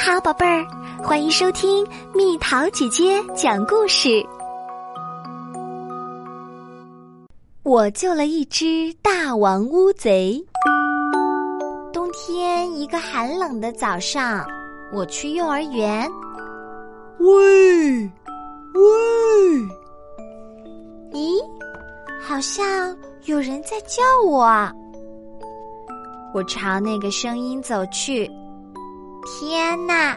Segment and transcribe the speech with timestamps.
[0.00, 0.64] 好，宝贝儿，
[1.02, 4.24] 欢迎收听蜜桃姐姐讲故事。
[7.64, 10.40] 我救了一只大王乌贼。
[11.92, 14.46] 冬天一个寒冷的早上，
[14.94, 16.08] 我去幼儿园。
[17.18, 18.02] 喂，
[18.74, 18.82] 喂！
[21.10, 21.44] 咦，
[22.20, 24.46] 好像有人在叫我。
[26.32, 28.30] 我朝那个声音走去。
[29.28, 30.16] 天哪！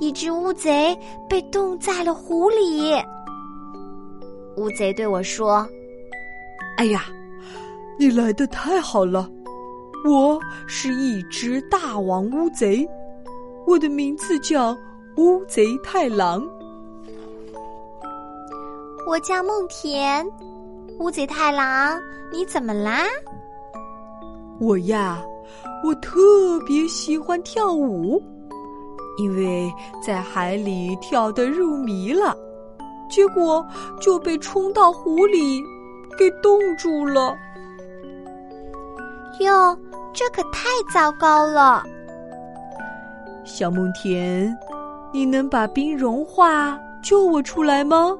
[0.00, 2.94] 一只乌贼被冻在了湖里。
[4.56, 5.66] 乌贼对我说
[6.78, 7.04] ：“哎呀，
[7.98, 9.30] 你来的太好了！
[10.06, 12.86] 我是一只大王乌贼，
[13.66, 14.76] 我的名字叫
[15.16, 16.42] 乌贼太郎。
[19.06, 20.26] 我叫梦田。
[20.98, 22.00] 乌贼太郎，
[22.32, 23.04] 你怎么啦？
[24.58, 25.22] 我呀，
[25.84, 26.18] 我特
[26.66, 28.22] 别喜欢跳舞。”
[29.18, 29.72] 因为
[30.04, 32.36] 在海里跳得入迷了，
[33.08, 33.66] 结果
[34.00, 35.62] 就被冲到湖里，
[36.18, 37.36] 给冻住了。
[39.40, 39.78] 哟，
[40.12, 41.82] 这可太糟糕了！
[43.44, 44.56] 小梦田，
[45.12, 48.16] 你能把冰融化，救我出来吗？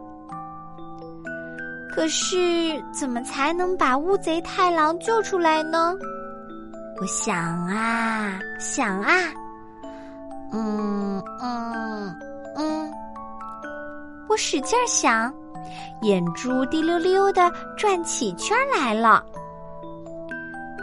[1.95, 5.95] 可是，怎么才能把乌贼太郎救出来呢？
[7.01, 7.35] 我想
[7.67, 9.13] 啊，想啊。
[14.37, 15.33] 使劲想，
[16.03, 19.25] 眼珠滴溜溜的转起圈来了。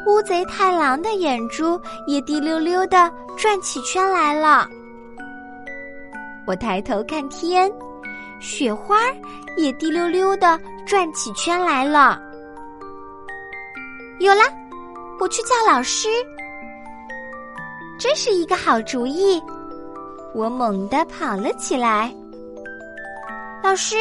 [0.05, 4.67] 乌贼太郎的眼珠也滴溜溜的转起圈来了。
[6.45, 7.71] 我抬头看天，
[8.41, 8.97] 雪花
[9.55, 12.19] 也滴溜溜的转起圈来了。
[14.19, 14.41] 有了，
[15.19, 16.09] 我去叫老师。
[17.97, 19.41] 这是一个好主意，
[20.33, 22.13] 我猛地跑了起来。
[23.63, 23.95] 老师，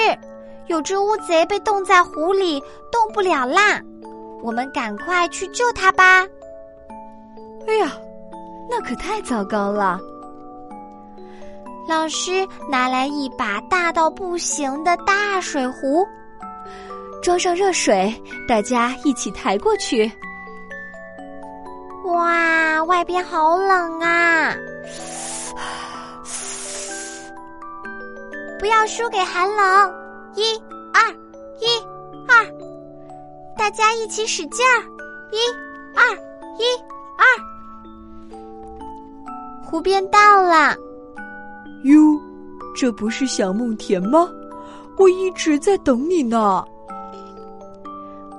[0.67, 3.81] 有只乌贼被冻在湖里，动不了啦，
[4.43, 6.27] 我们赶快去救它吧。
[7.69, 7.93] 哎呀，
[8.69, 10.01] 那可太糟糕了！
[11.89, 16.05] 老师拿来一把大到不行的大水壶，
[17.23, 18.13] 装上热水，
[18.49, 20.11] 大家一起抬过去。
[22.07, 24.55] 哇，外边好冷啊！
[28.63, 29.93] 不要输给寒冷，
[30.37, 30.57] 一、
[30.93, 31.11] 二，
[31.59, 31.67] 一、
[32.29, 32.47] 二，
[33.59, 34.79] 大家一起使劲儿，
[35.33, 35.37] 一、
[35.97, 36.15] 二，
[36.61, 36.63] 一、
[37.19, 37.27] 二，
[39.65, 40.77] 湖边到了。
[41.83, 42.17] 哟，
[42.77, 44.31] 这不是小梦田吗？
[44.97, 46.65] 我一直在等你呢。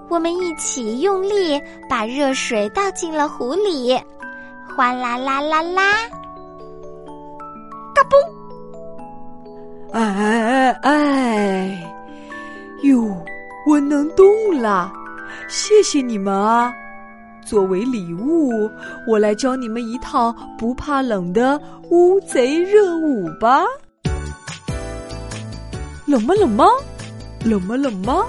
[0.07, 4.01] 我们一起用力把热水倒进了湖里，
[4.73, 5.95] 哗啦啦啦啦，
[9.93, 11.83] 哎哎哎！
[12.81, 13.15] 哟，
[13.67, 14.25] 我能动
[14.59, 14.91] 了，
[15.47, 16.73] 谢谢你们啊！
[17.45, 18.67] 作为礼物，
[19.07, 21.61] 我来教你们一套不怕冷的
[21.91, 23.63] 乌贼热舞吧。
[26.07, 26.33] 冷吗？
[26.39, 26.65] 冷吗？
[27.45, 27.77] 冷吗？
[27.77, 28.25] 冷吗？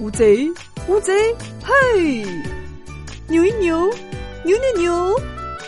[0.00, 0.50] 乌贼。
[0.88, 1.12] 乌贼，
[1.62, 2.26] 嘿，
[3.28, 3.88] 扭一扭，
[4.42, 5.20] 扭扭扭，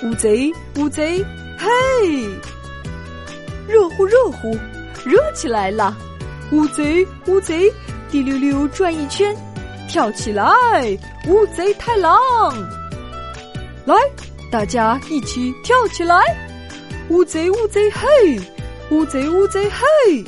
[0.03, 1.25] 乌贼，乌贼，
[1.57, 1.69] 嘿，
[3.69, 4.57] 热乎热乎，
[5.05, 5.97] 热起来了！
[6.53, 7.73] 乌贼，乌贼，
[8.11, 9.35] 滴溜溜转一圈，
[9.89, 10.45] 跳起来！
[11.29, 12.19] 乌贼太郎，
[13.85, 13.95] 来，
[14.51, 16.21] 大家一起跳起来！
[17.09, 18.41] 乌贼，乌贼，嘿，
[18.91, 20.25] 乌贼，乌贼，嘿。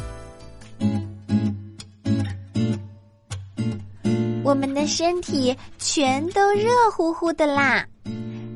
[4.44, 7.84] 我们的身体全都热乎乎的啦！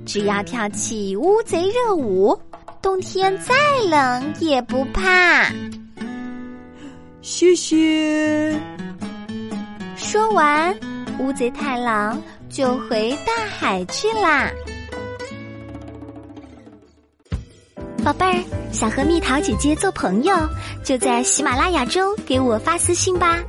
[0.04, 2.38] 只要跳起乌贼热舞，
[2.80, 3.54] 冬天再
[3.88, 5.46] 冷也不怕。
[7.28, 8.56] 谢谢。
[9.96, 10.72] 说完，
[11.18, 14.48] 乌贼太郎就回大海去啦。
[18.04, 20.36] 宝贝儿，想和蜜桃姐姐做朋友，
[20.84, 23.42] 就在喜马拉雅中给我发私信吧。